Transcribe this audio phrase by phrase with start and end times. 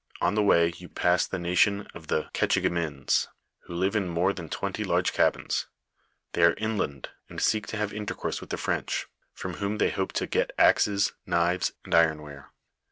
[0.19, 3.27] On the way you pass the nation of the Ketchigamins,
[3.65, 5.67] who live in more than twenty large cabins;
[6.33, 10.11] they are inland, and seek to have intercourse with the I'rench, from whom they hope
[10.13, 12.47] to get axes, knives, and ironware.